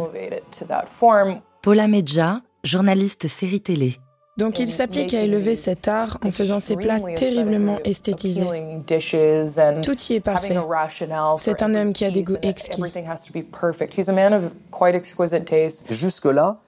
[1.62, 4.00] Paula Medja, journaliste série télé.
[4.36, 8.44] Donc il s'applique à élever cet art en faisant ses plats terriblement esthétisés.
[9.82, 10.58] Tout y est parfait.
[11.38, 12.82] C'est un homme qui a des goûts exquis.
[15.90, 16.60] Jusque-là,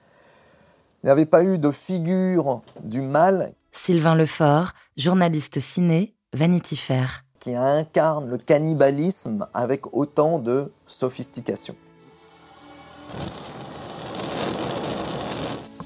[1.02, 3.52] il n'y avait pas eu de figure du mal.
[3.72, 7.24] Sylvain Lefort, journaliste ciné, Vanity Fair.
[7.38, 11.76] Qui incarne le cannibalisme avec autant de sophistication.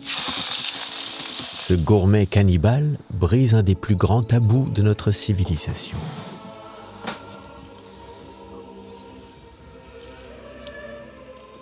[0.01, 5.99] Ce gourmet cannibale brise un des plus grands tabous de notre civilisation.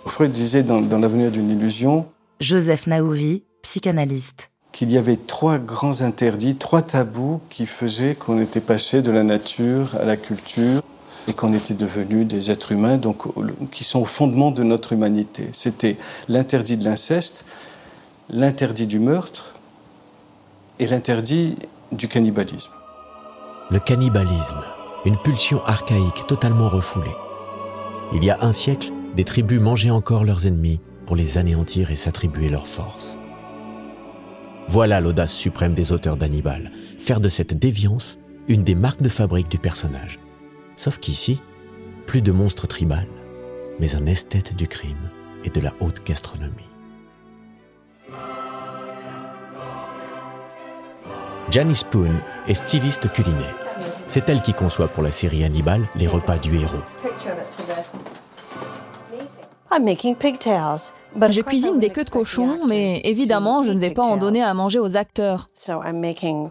[0.05, 2.07] Freud disait dans, dans L'avenir d'une illusion.
[2.39, 4.48] Joseph Naouri, psychanalyste
[4.79, 9.25] qu'il y avait trois grands interdits, trois tabous qui faisaient qu'on était passé de la
[9.25, 10.81] nature à la culture
[11.27, 13.23] et qu'on était devenus des êtres humains, donc
[13.71, 15.49] qui sont au fondement de notre humanité.
[15.51, 15.97] C'était
[16.29, 17.43] l'interdit de l'inceste,
[18.29, 19.55] l'interdit du meurtre
[20.79, 21.57] et l'interdit
[21.91, 22.71] du cannibalisme.
[23.71, 24.63] Le cannibalisme,
[25.03, 27.17] une pulsion archaïque totalement refoulée.
[28.13, 31.97] Il y a un siècle, des tribus mangeaient encore leurs ennemis pour les anéantir et
[31.97, 33.18] s'attribuer leur force.
[34.71, 39.49] Voilà l'audace suprême des auteurs d'Hannibal, faire de cette déviance une des marques de fabrique
[39.49, 40.19] du personnage.
[40.75, 41.41] Sauf qu'ici,
[42.05, 43.07] plus de monstre tribal,
[43.79, 45.09] mais un esthète du crime
[45.43, 46.69] et de la haute gastronomie.
[51.49, 53.55] Janice Spoon est styliste culinaire.
[54.05, 56.83] C'est elle qui conçoit pour la série Hannibal les repas du héros.
[59.71, 64.53] Je cuisine des queues de cochon, mais évidemment, je ne vais pas en donner à
[64.53, 65.47] manger aux acteurs.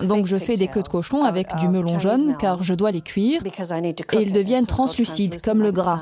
[0.00, 3.00] Donc je fais des queues de cochon avec du melon jaune car je dois les
[3.00, 6.00] cuire et ils deviennent translucides comme le gras.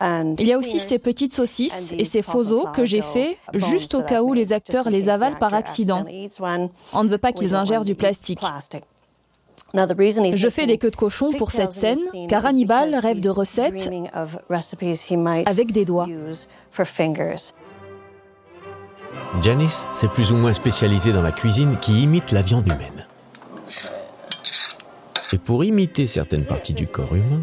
[0.00, 3.94] Il y a aussi ces petites saucisses et ces faux os que j'ai faits juste
[3.94, 6.04] au cas où les acteurs les avalent par accident.
[6.92, 8.40] On ne veut pas qu'ils ingèrent du plastique.
[9.74, 13.90] Je fais des queues de cochon pour cette scène, car Hannibal rêve de recettes
[15.46, 16.08] avec des doigts.
[19.42, 23.06] Janice s'est plus ou moins spécialisée dans la cuisine qui imite la viande humaine.
[25.32, 27.42] Et pour imiter certaines parties du corps humain,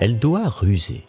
[0.00, 1.04] elle doit ruser.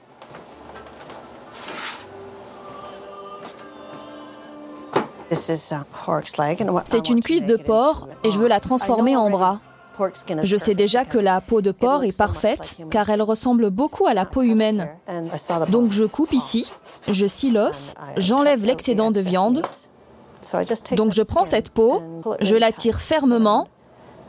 [5.32, 9.60] C'est une cuisse de porc et je veux la transformer en bras.
[10.44, 14.14] Je sais déjà que la peau de porc est parfaite car elle ressemble beaucoup à
[14.14, 14.90] la peau humaine.
[15.70, 16.72] Donc je coupe ici,
[17.10, 19.62] je scie l'os, j'enlève l'excédent de viande.
[20.92, 22.02] Donc je prends cette peau,
[22.42, 23.68] je la tire fermement,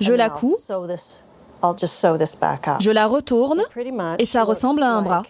[0.01, 0.57] je la couds,
[2.81, 3.63] je la retourne
[4.19, 5.23] et ça ressemble à un bras.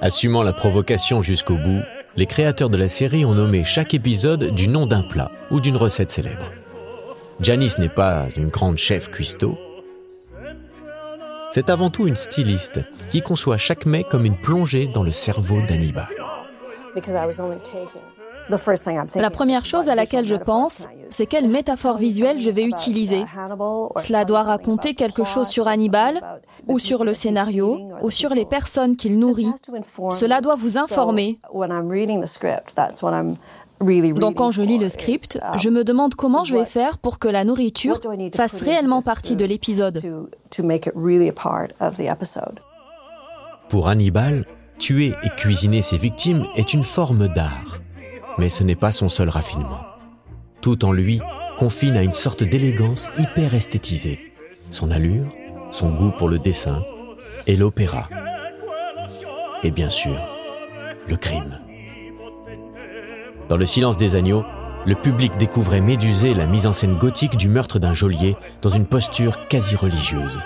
[0.00, 1.82] Assumant la provocation jusqu'au bout,
[2.16, 5.76] les créateurs de la série ont nommé chaque épisode du nom d'un plat ou d'une
[5.76, 6.50] recette célèbre.
[7.40, 9.56] Janice n'est pas une grande chef cuistot.
[11.52, 15.62] C'est avant tout une styliste qui conçoit chaque mets comme une plongée dans le cerveau
[15.62, 16.06] d'Annibal.
[19.14, 23.24] La première chose à laquelle je pense, c'est quelle métaphore visuelle je vais utiliser.
[23.96, 26.20] Cela doit raconter quelque chose sur Hannibal,
[26.68, 29.52] ou sur le scénario, ou sur les personnes qu'il nourrit.
[30.10, 31.40] Cela doit vous informer.
[33.80, 37.28] Donc quand je lis le script, je me demande comment je vais faire pour que
[37.28, 38.00] la nourriture
[38.34, 40.02] fasse réellement partie de l'épisode.
[43.68, 44.44] Pour Hannibal,
[44.78, 47.80] tuer et cuisiner ses victimes est une forme d'art.
[48.38, 49.80] Mais ce n'est pas son seul raffinement.
[50.60, 51.20] Tout en lui
[51.58, 54.32] confine à une sorte d'élégance hyper esthétisée.
[54.70, 55.26] Son allure,
[55.70, 56.82] son goût pour le dessin
[57.46, 58.08] et l'opéra.
[59.62, 60.16] Et bien sûr,
[61.08, 61.60] le crime.
[63.48, 64.44] Dans Le silence des agneaux,
[64.86, 68.86] le public découvrait médusé la mise en scène gothique du meurtre d'un geôlier dans une
[68.86, 70.38] posture quasi religieuse.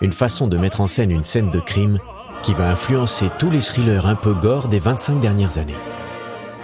[0.00, 1.98] Une façon de mettre en scène une scène de crime
[2.42, 5.74] qui va influencer tous les thrillers un peu gore des 25 dernières années.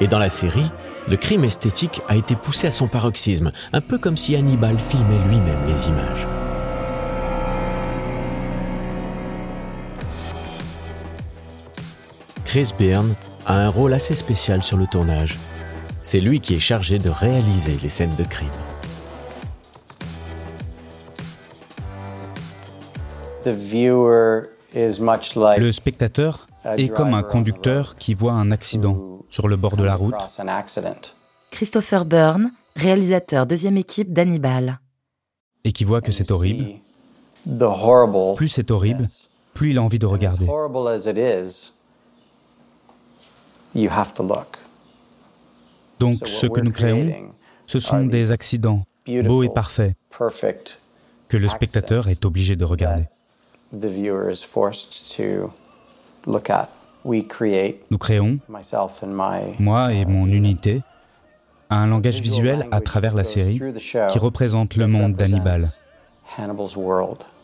[0.00, 0.70] Et dans la série,
[1.08, 5.24] le crime esthétique a été poussé à son paroxysme, un peu comme si Hannibal filmait
[5.28, 6.26] lui-même les images.
[12.46, 13.12] Chris Byrne
[13.44, 15.36] a un rôle assez spécial sur le tournage.
[16.00, 18.48] C'est lui qui est chargé de réaliser les scènes de crime.
[25.58, 29.96] Le spectateur est comme un conducteur qui voit un accident sur le bord de la
[29.96, 30.14] route.
[31.50, 34.78] Christopher Byrne, réalisateur deuxième équipe d'Hannibal.
[35.64, 36.66] Et qui voit que c'est horrible.
[38.36, 39.08] Plus c'est horrible,
[39.52, 40.46] plus il a envie de regarder.
[45.98, 47.12] Donc ce que nous créons,
[47.66, 49.94] ce sont des accidents beaux et parfaits
[51.28, 53.04] que le spectateur est obligé de regarder.
[57.90, 58.38] Nous créons,
[59.58, 60.82] moi et mon unité,
[61.70, 63.60] un langage visuel à travers la série
[64.08, 65.68] qui représente le monde d'Hannibal,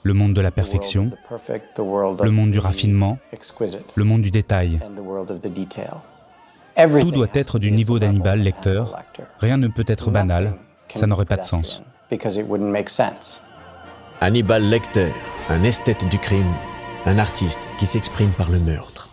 [0.05, 3.19] le monde de la perfection, le monde du raffinement,
[3.97, 4.81] le monde du détail.
[6.77, 9.03] Tout doit être du niveau d'Hannibal lecteur,
[9.39, 10.55] rien ne peut être banal,
[10.95, 11.83] ça n'aurait pas de sens.
[14.21, 15.13] Hannibal Lecter,
[15.49, 16.53] un esthète du crime,
[17.07, 19.09] un artiste qui s'exprime par le meurtre.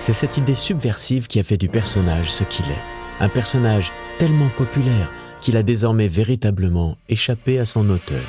[0.00, 2.82] C'est cette idée subversive qui a fait du personnage ce qu'il est.
[3.20, 8.22] Un personnage tellement populaire qu'il a désormais véritablement échappé à son auteur.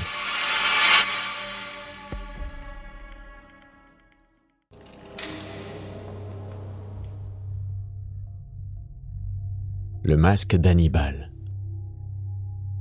[10.06, 11.32] Le masque d'Hannibal.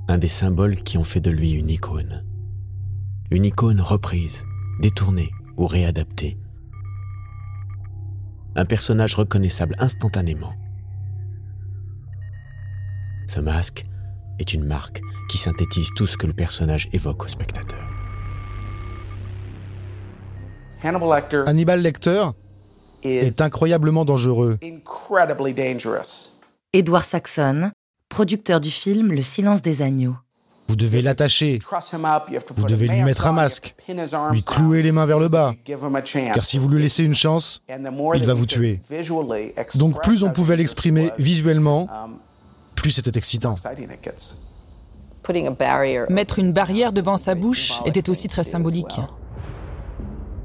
[0.08, 2.24] Un des symboles qui ont fait de lui une icône.
[3.30, 4.44] Une icône reprise,
[4.80, 6.38] détournée ou réadaptée
[8.56, 10.54] un personnage reconnaissable instantanément.
[13.26, 13.84] Ce masque
[14.38, 17.88] est une marque qui synthétise tout ce que le personnage évoque au spectateur.
[21.46, 22.26] Hannibal Lecter
[23.02, 24.58] est incroyablement dangereux.
[26.74, 27.70] Edward Saxon,
[28.08, 30.16] producteur du film Le silence des agneaux.
[30.66, 31.60] Vous devez l'attacher.
[32.56, 33.76] Vous devez lui mettre un masque,
[34.32, 35.54] lui clouer les mains vers le bas.
[36.34, 38.80] Car si vous lui laissez une chance, il va vous tuer.
[39.76, 41.88] Donc plus on pouvait l'exprimer visuellement,
[42.74, 43.54] plus c'était excitant.
[46.08, 49.00] Mettre une barrière devant sa bouche était aussi très symbolique.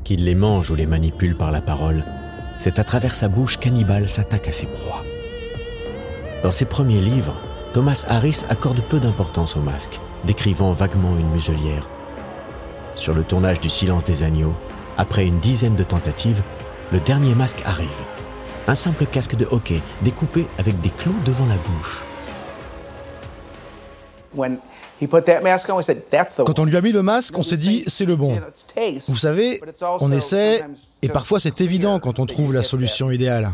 [0.03, 2.05] Qu'il les mange ou les manipule par la parole,
[2.59, 5.03] c'est à travers sa bouche qu'Hannibal s'attaque à ses proies.
[6.41, 7.35] Dans ses premiers livres,
[7.73, 11.85] Thomas Harris accorde peu d'importance au masque, décrivant vaguement une muselière.
[12.95, 14.55] Sur le tournage du Silence des agneaux,
[14.97, 16.41] après une dizaine de tentatives,
[16.93, 17.89] le dernier masque arrive.
[18.67, 22.05] Un simple casque de hockey découpé avec des clous devant la bouche.
[26.45, 28.39] Quand on lui a mis le masque, on s'est dit c'est le bon.
[29.09, 29.59] Vous savez,
[29.99, 30.63] on essaie,
[31.01, 33.51] et parfois c'est évident quand on trouve la solution idéale.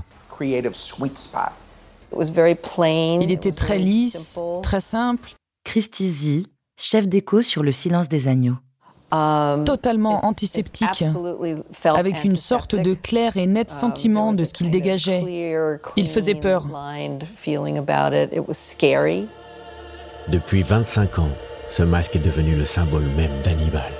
[3.21, 5.31] Il était très lisse, très simple.
[5.63, 6.47] Christy
[6.77, 8.57] chef d'écho sur le silence des agneaux.
[9.11, 11.03] Um, Totalement antiseptique,
[11.85, 15.23] avec une sorte de clair et net um, sentiment de ce qu'il dégageait.
[15.95, 16.67] Il faisait peur.
[20.27, 21.29] Depuis 25 ans,
[21.67, 23.91] ce masque est devenu le symbole même d'Hannibal.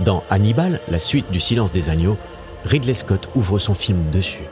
[0.00, 2.16] Dans Hannibal, la suite du Silence des agneaux,
[2.64, 4.48] Ridley Scott ouvre son film dessus.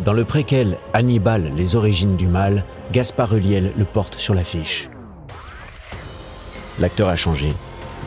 [0.00, 4.88] Dans le préquel Hannibal, les origines du mal, Gaspard Ulliel le porte sur l'affiche.
[6.80, 7.52] L'acteur a changé,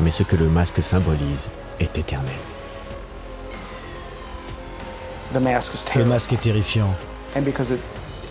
[0.01, 2.35] mais ce que le masque symbolise est éternel.
[5.33, 6.93] Le masque est terrifiant,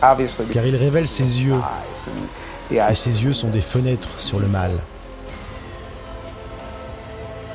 [0.00, 1.60] car il révèle ses yeux,
[2.70, 4.72] et ses yeux sont des fenêtres sur le mal.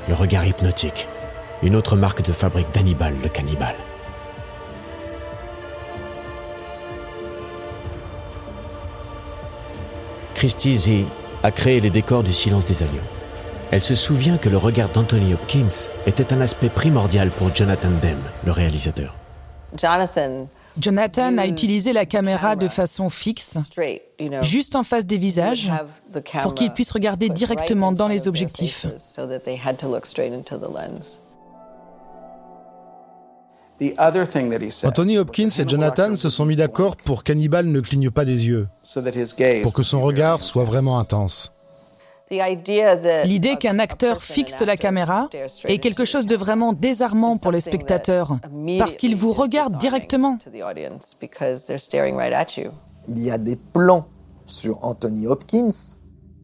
[0.08, 1.08] Le regard hypnotique,
[1.62, 3.76] une autre marque de fabrique d'Hannibal le cannibale.
[10.40, 10.90] Christie Z
[11.44, 13.10] a créé les décors du Silence des Agneaux.
[13.72, 18.24] Elle se souvient que le regard d'Anthony Hopkins était un aspect primordial pour Jonathan Demme,
[18.46, 19.18] le réalisateur.
[20.80, 23.58] Jonathan a utilisé la caméra de façon fixe,
[24.42, 25.74] juste en face des visages,
[26.42, 28.86] pour qu'il puisse regarder directement dans les objectifs.
[34.84, 38.68] Anthony Hopkins et Jonathan se sont mis d'accord pour qu'Hannibal ne cligne pas des yeux,
[39.64, 41.54] pour que son regard soit vraiment intense.
[42.32, 45.30] L'idée qu'un acteur fixe la caméra
[45.66, 48.38] est quelque chose de vraiment désarmant pour les spectateurs,
[48.78, 50.38] parce qu'il vous regarde directement.
[53.08, 54.08] Il y a des plans
[54.46, 55.70] sur Anthony Hopkins.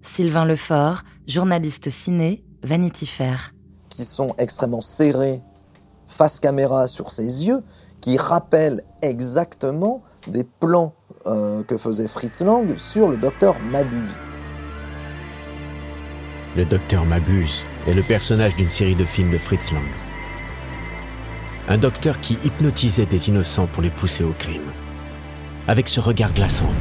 [0.02, 3.54] Sylvain Lefort, journaliste ciné, Vanity Fair.
[3.90, 5.42] Qui sont extrêmement serrés
[6.08, 7.64] face caméra sur ses yeux
[8.02, 10.94] qui rappelle exactement des plans
[11.26, 14.18] euh, que faisait Fritz Lang sur le docteur Mabuse.
[16.56, 19.84] Le docteur Mabuse est le personnage d'une série de films de Fritz Lang.
[21.68, 24.72] Un docteur qui hypnotisait des innocents pour les pousser au crime.
[25.68, 26.72] Avec ce regard glaçant,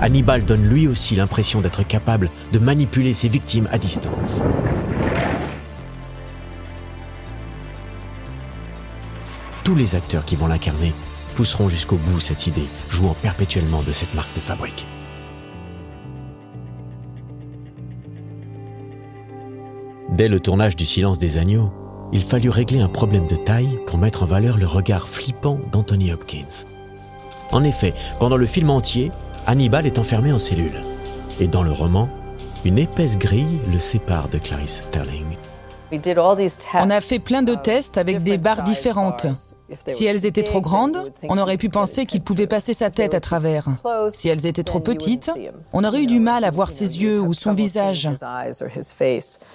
[0.00, 4.42] Hannibal donne lui aussi l'impression d'être capable de manipuler ses victimes à distance.
[9.64, 10.92] Tous les acteurs qui vont l'incarner
[11.34, 14.86] pousseront jusqu'au bout cette idée, jouant perpétuellement de cette marque de fabrique.
[20.10, 21.72] Dès le tournage du Silence des Agneaux,
[22.12, 26.12] il fallut régler un problème de taille pour mettre en valeur le regard flippant d'Anthony
[26.12, 26.66] Hopkins.
[27.50, 29.10] En effet, pendant le film entier,
[29.46, 30.82] Hannibal est enfermé en cellule.
[31.40, 32.08] Et dans le roman,
[32.64, 35.36] une épaisse grille le sépare de Clarice Sterling.
[36.74, 39.26] On a fait plein de tests avec des barres différentes.
[39.86, 43.20] Si elles étaient trop grandes, on aurait pu penser qu'il pouvait passer sa tête à
[43.20, 43.68] travers.
[44.12, 45.30] Si elles étaient trop petites,
[45.72, 48.10] on aurait eu du mal à voir ses yeux ou son visage.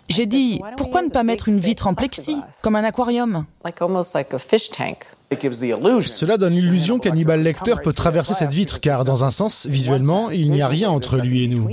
[0.09, 3.45] J'ai dit, pourquoi ne pas mettre une vitre en plexi, comme un aquarium?
[6.01, 10.49] Cela donne l'illusion qu'Hannibal Lecter peut traverser cette vitre, car dans un sens, visuellement, il
[10.49, 11.69] n'y a rien entre lui et nous.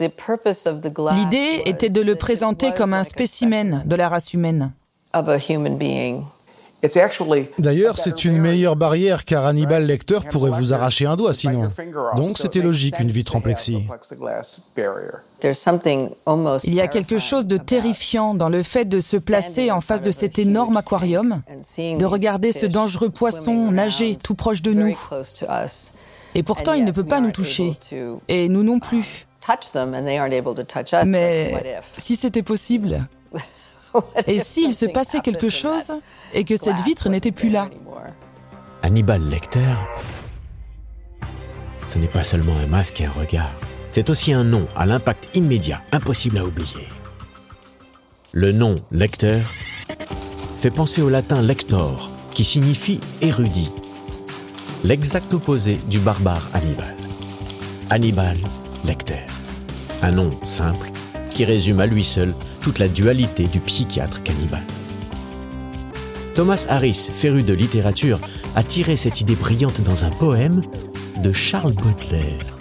[0.00, 4.72] L'idée était de le présenter comme un spécimen de la race humaine.
[7.58, 11.70] D'ailleurs, c'est une meilleure barrière car Hannibal Lecter pourrait vous arracher un doigt sinon.
[12.14, 13.84] Donc c'était logique une vitre en plexi.
[16.64, 20.02] Il y a quelque chose de terrifiant dans le fait de se placer en face
[20.02, 21.42] de cet énorme aquarium,
[21.78, 24.96] de regarder ce dangereux poisson nager tout proche de nous.
[26.34, 27.76] Et pourtant, il ne peut pas nous toucher.
[28.28, 29.27] Et nous non plus.
[31.06, 33.06] Mais si c'était possible,
[34.26, 35.92] et s'il se passait quelque chose
[36.34, 37.68] et que cette vitre n'était plus là?
[38.82, 39.74] Hannibal Lecter
[41.88, 43.50] ce n'est pas seulement un masque et un regard,
[43.90, 46.86] c'est aussi un nom à l'impact immédiat, impossible à oublier.
[48.32, 49.40] Le nom lecteur
[50.60, 53.72] fait penser au latin lector, qui signifie érudit,
[54.84, 56.94] l'exact opposé du barbare Hannibal.
[57.90, 58.36] Hannibal
[58.84, 59.24] Lecter,
[60.02, 60.90] un nom simple
[61.30, 64.64] qui résume à lui seul toute la dualité du psychiatre cannibale.
[66.34, 68.20] Thomas Harris, féru de littérature,
[68.54, 70.60] a tiré cette idée brillante dans un poème
[71.22, 72.58] de Charles Baudelaire.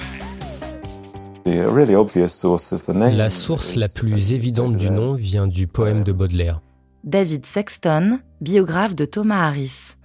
[3.15, 6.61] La source la plus évidente du nom vient du poème de Baudelaire.
[7.03, 9.96] David Sexton, biographe de Thomas Harris.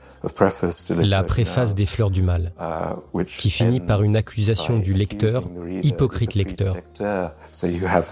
[1.00, 2.52] La préface des Fleurs du Mal,
[3.26, 5.42] qui finit par une accusation du lecteur,
[5.82, 6.76] hypocrite lecteur.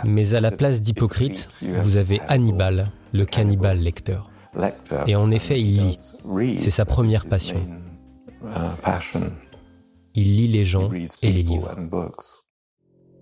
[0.05, 4.31] Mais à la place d'hypocrite, vous avez Hannibal, le cannibale lecteur.
[5.07, 5.99] Et en effet, il lit.
[6.59, 7.59] C'est sa première passion.
[10.15, 10.89] Il lit les gens
[11.23, 11.77] et les livres.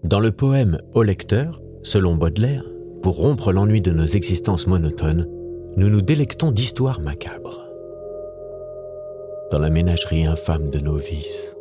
[0.05, 2.65] Dans le poème Au lecteur, selon Baudelaire,
[3.03, 5.27] pour rompre l'ennui de nos existences monotones,
[5.77, 7.68] nous nous délectons d'histoires macabres.
[9.51, 11.57] Dans la ménagerie infâme de nos vices,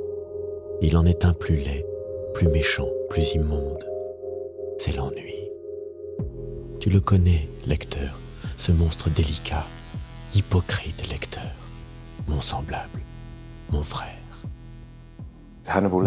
[0.82, 1.86] il en est un plus laid,
[2.34, 3.88] plus méchant, plus immonde.
[4.78, 5.36] C'est l'ennui.
[6.82, 8.20] Tu le connais, lecteur,
[8.58, 9.64] ce monstre délicat,
[10.36, 11.50] hypocrite lecteur,
[12.28, 13.00] mon semblable,
[13.72, 14.14] mon frère.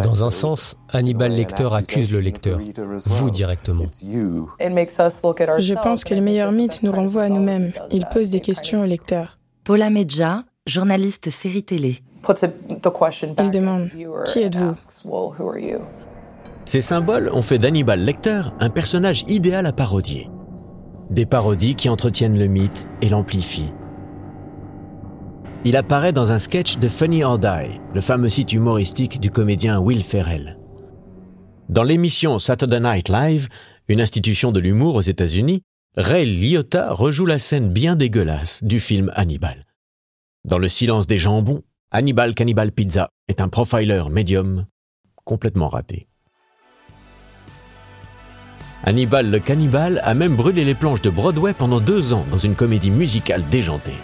[0.05, 2.59] Dans un sens, Hannibal Lecter accuse le lecteur,
[3.07, 3.87] vous directement.
[3.91, 7.73] Je pense que les meilleurs mythes nous renvoient à nous-mêmes.
[7.91, 9.39] Ils posent des questions au lecteur.
[9.65, 12.03] Paula Medja, journaliste série télé.
[12.29, 13.89] Il demande
[14.27, 14.75] Qui êtes-vous?
[16.65, 20.29] Ces symboles ont fait d'Hannibal Lecter un personnage idéal à parodier.
[21.11, 23.73] Des parodies qui entretiennent le mythe et l'amplifient
[25.65, 29.79] il apparaît dans un sketch de Funny or Die, le fameux site humoristique du comédien
[29.79, 30.59] Will Ferrell.
[31.69, 33.49] Dans l'émission Saturday Night Live,
[33.89, 35.63] une institution de l'humour aux États-Unis,
[35.97, 39.67] Ray Liotta rejoue la scène bien dégueulasse du film Hannibal.
[40.45, 44.67] Dans Le silence des jambons, Hannibal Cannibal Pizza est un profiler médium
[45.25, 46.09] complètement raté.
[48.83, 52.55] Hannibal le cannibale a même brûlé les planches de Broadway pendant deux ans dans une
[52.55, 53.99] comédie musicale déjantée.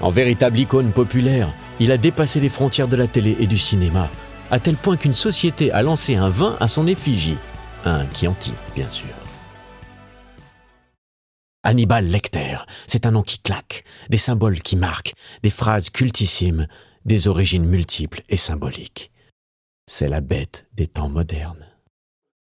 [0.00, 4.08] En véritable icône populaire, il a dépassé les frontières de la télé et du cinéma,
[4.50, 7.36] à tel point qu'une société a lancé un vin à son effigie.
[7.84, 9.27] Un Chianti, bien sûr.
[11.64, 16.68] Hannibal Lecter, c'est un nom qui claque, des symboles qui marquent, des phrases cultissimes,
[17.04, 19.10] des origines multiples et symboliques.
[19.86, 21.66] C'est la bête des temps modernes.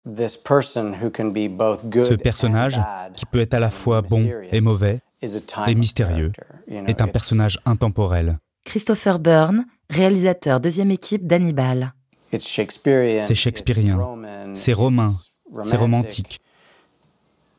[0.05, 0.39] Ce
[2.13, 2.81] personnage,
[3.15, 6.31] qui peut être à la fois bon et mauvais, et mystérieux,
[6.67, 8.39] est un personnage intemporel.
[8.65, 11.93] Christopher Byrne, réalisateur deuxième équipe d'Hannibal.
[12.31, 13.21] C'est shakespearien,
[14.53, 15.15] c'est romain,
[15.63, 16.41] c'est romantique.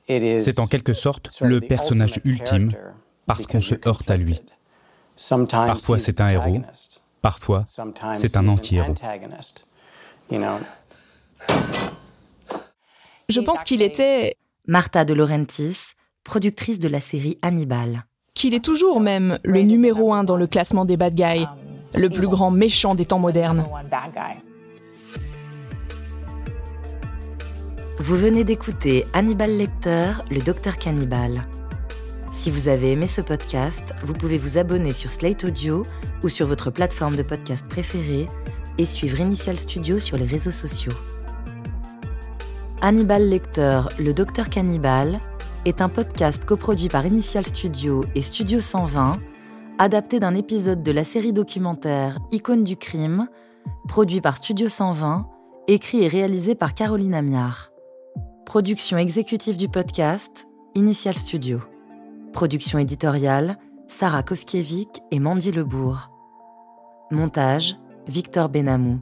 [0.09, 2.73] C'est en quelque sorte le personnage ultime
[3.27, 4.41] parce qu'on se heurte à lui.
[5.49, 6.61] Parfois c'est un héros,
[7.23, 7.65] parfois
[8.15, 8.95] c'est un anti-héros.
[13.29, 14.37] Je pense qu'il était...
[14.69, 15.77] Martha de Laurentis,
[16.25, 18.05] productrice de la série Hannibal.
[18.35, 21.47] Qu'il est toujours même le numéro un dans le classement des bad guys,
[21.95, 23.65] le plus grand méchant des temps modernes.
[27.99, 31.47] Vous venez d'écouter Hannibal Lecter, le docteur cannibale.
[32.31, 35.83] Si vous avez aimé ce podcast, vous pouvez vous abonner sur Slate Audio
[36.23, 38.27] ou sur votre plateforme de podcast préférée
[38.77, 40.93] et suivre Initial Studio sur les réseaux sociaux.
[42.83, 45.19] Hannibal Lecter, le docteur cannibale,
[45.65, 49.19] est un podcast coproduit par Initial Studio et Studio 120,
[49.79, 53.27] adapté d'un épisode de la série documentaire Icône du crime,
[53.89, 55.31] produit par Studio 120,
[55.67, 57.71] écrit et réalisé par Caroline Amiard.
[58.47, 61.61] Production exécutive du podcast, Initial Studio.
[62.33, 66.13] Production éditoriale, Sarah Koskiewicz et Mandy Lebourg.
[67.11, 67.77] Montage,
[68.07, 69.01] Victor Benamou.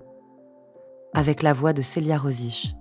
[1.12, 2.74] Avec la voix de Célia Rosich.